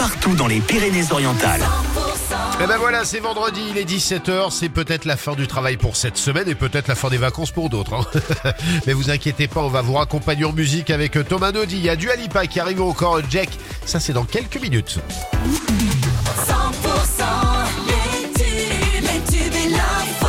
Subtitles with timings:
[0.00, 1.60] partout dans les Pyrénées-Orientales.
[2.58, 5.94] Et ben voilà, c'est vendredi, il est 17h, c'est peut-être la fin du travail pour
[5.94, 7.92] cette semaine et peut-être la fin des vacances pour d'autres.
[7.92, 8.52] hein.
[8.86, 11.90] Mais vous inquiétez pas, on va vous raccompagner en musique avec Thomas Naudy, il y
[11.90, 13.50] a du Alipa qui arrive encore, Jack,
[13.84, 15.00] ça c'est dans quelques minutes.
[16.46, 17.24] 100%
[17.86, 20.26] les tubes, les tubes et l'info.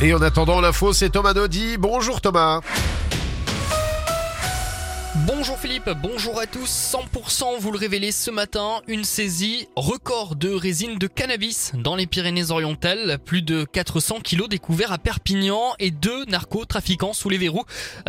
[0.00, 2.58] 100% Et en attendant l'info, c'est Thomas Naudy, bonjour Thomas
[5.14, 6.94] Bonjour Philippe, bonjour à tous.
[6.94, 12.06] 100% vous le révélez ce matin, une saisie record de résine de cannabis dans les
[12.06, 13.18] Pyrénées-Orientales.
[13.22, 17.64] Plus de 400 kilos découverts à Perpignan et deux narcotrafiquants sous les verrous.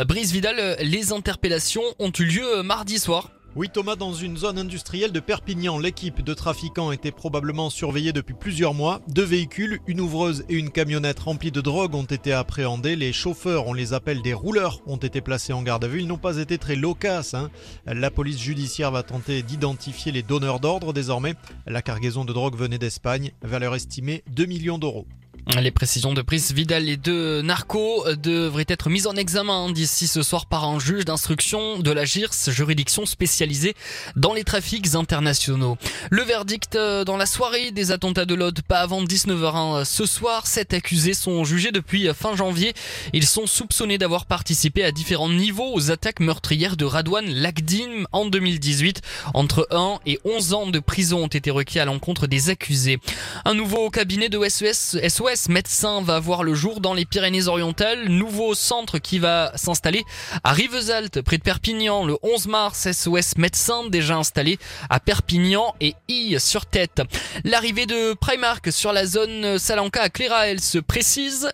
[0.08, 3.33] Brice Vidal, les interpellations ont eu lieu mardi soir.
[3.55, 8.34] Oui Thomas, dans une zone industrielle de Perpignan, l'équipe de trafiquants était probablement surveillée depuis
[8.34, 8.99] plusieurs mois.
[9.09, 12.95] Deux véhicules, une ouvreuse et une camionnette remplie de drogue ont été appréhendés.
[12.95, 15.99] Les chauffeurs, on les appelle des rouleurs, ont été placés en garde à vue.
[16.02, 17.35] Ils n'ont pas été très loquaces.
[17.35, 17.52] hein.
[17.85, 21.35] La police judiciaire va tenter d'identifier les donneurs d'ordre désormais.
[21.67, 25.05] La cargaison de drogue venait d'Espagne, valeur estimée 2 millions d'euros.
[25.48, 30.24] Les précisions de Brice Vidal, les deux narcos devraient être mises en examen d'ici ce
[30.24, 33.76] soir par un juge d'instruction de la GIRS, juridiction spécialisée
[34.16, 35.77] dans les trafics internationaux.
[36.10, 40.48] Le verdict euh, dans la soirée des attentats de l'Aude, pas avant 19h1 ce soir.
[40.48, 42.74] Sept accusés sont jugés depuis fin janvier.
[43.12, 48.26] Ils sont soupçonnés d'avoir participé à différents niveaux aux attaques meurtrières de Radouane Lagdim en
[48.26, 49.02] 2018.
[49.34, 53.00] Entre 1 et 11 ans de prison ont été requis à l'encontre des accusés.
[53.44, 58.07] Un nouveau cabinet de SES, SOS médecin va voir le jour dans les Pyrénées-Orientales.
[58.07, 60.03] Nouveau centre qui va s'installer
[60.43, 62.91] à Rivesaltes, près de Perpignan, le 11 mars.
[62.91, 67.01] SOS médecin déjà installé à Perpignan et I sur tête.
[67.44, 71.50] L'arrivée de Primark sur la zone Salanca à Cléra, elle se précise.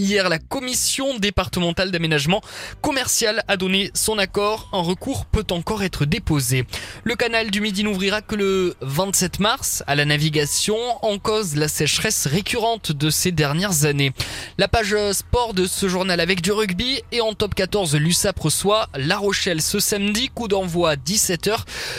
[0.00, 2.40] Hier, la commission départementale d'aménagement
[2.80, 4.70] commercial a donné son accord.
[4.72, 6.64] Un recours peut encore être déposé.
[7.04, 11.68] Le canal du Midi n'ouvrira que le 27 mars à la navigation en cause la
[11.68, 14.12] sécheresse récurrente de ces dernières années.
[14.56, 18.88] La page sport de ce journal avec du rugby et en top 14, l'USAP reçoit
[18.94, 21.58] La Rochelle ce samedi, coup d'envoi à 17h.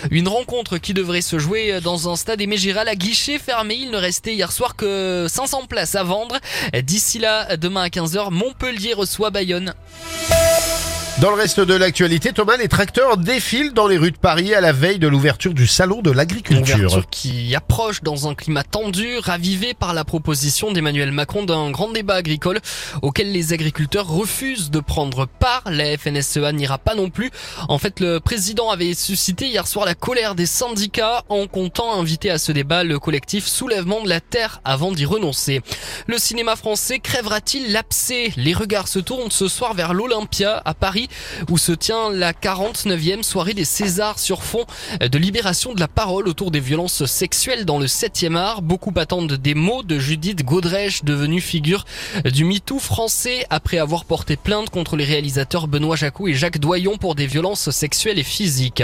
[0.09, 3.75] Une rencontre qui devrait se jouer dans un stade Mégiral à guichet fermé.
[3.75, 6.39] Il ne restait hier soir que 500 places à vendre.
[6.81, 9.73] D'ici là, demain à 15h, Montpellier reçoit Bayonne.
[11.21, 14.59] Dans le reste de l'actualité, Thomas, les tracteurs défilent dans les rues de Paris à
[14.59, 17.05] la veille de l'ouverture du salon de l'agriculture.
[17.11, 22.15] Qui approche dans un climat tendu, ravivé par la proposition d'Emmanuel Macron d'un grand débat
[22.15, 22.59] agricole
[23.03, 25.61] auquel les agriculteurs refusent de prendre part.
[25.67, 27.29] La FNSEA n'ira pas non plus.
[27.69, 32.31] En fait, le président avait suscité hier soir la colère des syndicats en comptant inviter
[32.31, 35.61] à ce débat le collectif Soulèvement de la Terre avant d'y renoncer.
[36.07, 38.33] Le cinéma français crèvera-t-il l'abcès?
[38.37, 41.09] Les regards se tournent ce soir vers l'Olympia à Paris
[41.49, 44.65] où se tient la 49e soirée des Césars sur fond
[44.99, 48.61] de libération de la parole autour des violences sexuelles dans le 7e art.
[48.61, 51.85] Beaucoup attendent des mots de Judith Godrèche, devenue figure
[52.25, 56.97] du MeToo français après avoir porté plainte contre les réalisateurs Benoît Jacou et Jacques Doyon
[56.97, 58.83] pour des violences sexuelles et physiques.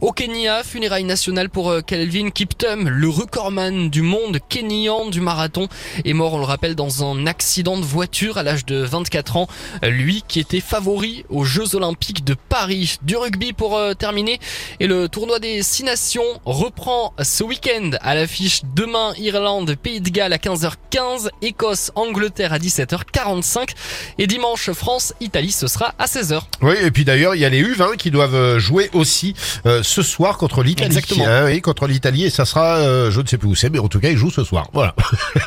[0.00, 5.68] Au Kenya, funérailles nationales pour euh, Kelvin Kiptum, le recordman du monde kenyan du marathon,
[6.04, 9.46] est mort, on le rappelle, dans un accident de voiture à l'âge de 24 ans.
[9.82, 12.96] Lui qui était favori aux Jeux Olympiques de Paris.
[13.02, 14.40] Du rugby pour euh, terminer.
[14.80, 20.10] Et le tournoi des Six Nations reprend ce week-end à l'affiche demain Irlande, Pays de
[20.10, 23.70] Galles à 15h15, Écosse, Angleterre à 17h45
[24.18, 26.40] et dimanche France, Italie, ce sera à 16h.
[26.62, 29.34] Oui, et puis d'ailleurs, il y a les U20 qui doivent euh, jouer aussi
[29.66, 30.86] euh, ce soir contre l'Italie.
[30.86, 31.26] Exactement.
[31.26, 33.78] Hein, oui, contre l'Italie, et ça sera, euh, je ne sais plus où c'est, mais
[33.78, 34.68] en tout cas, ils jouent ce soir.
[34.72, 34.94] Voilà.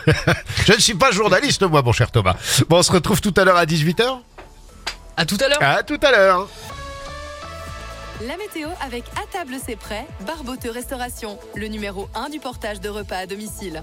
[0.65, 2.35] je ne suis pas journaliste, moi, mon cher Thomas.
[2.69, 4.19] Bon, on se retrouve tout à l'heure à 18h.
[5.17, 5.61] À tout à l'heure.
[5.61, 6.49] À tout à l'heure.
[8.21, 12.89] La météo avec À table c'est prêt, Barboteux Restauration, le numéro 1 du portage de
[12.89, 13.81] repas à domicile.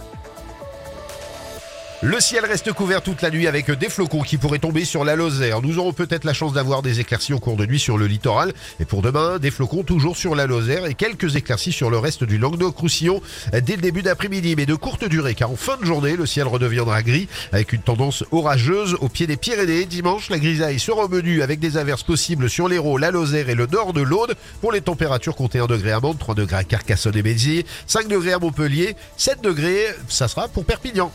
[2.05, 5.15] Le ciel reste couvert toute la nuit avec des flocons qui pourraient tomber sur la
[5.15, 5.63] Lozère.
[5.63, 8.53] Nous aurons peut-être la chance d'avoir des éclaircies au cours de nuit sur le littoral.
[8.81, 12.25] Et pour demain, des flocons toujours sur la Lozère et quelques éclaircies sur le reste
[12.25, 13.23] du Languedoc-Roussillon
[13.53, 16.49] dès le début d'après-midi, mais de courte durée, car en fin de journée, le ciel
[16.49, 19.85] redeviendra gris avec une tendance orageuse au pied des Pyrénées.
[19.85, 23.55] Dimanche, la grisaille sera au menu avec des averses possibles sur l'Hérault, la Lozère et
[23.55, 24.35] le nord de l'Aude.
[24.61, 28.09] Pour les températures, comptez 1 degré à Mende, 3 degrés à Carcassonne et Béziers, 5
[28.09, 31.13] degrés à Montpellier, 7 degrés, ça sera pour Perpignan.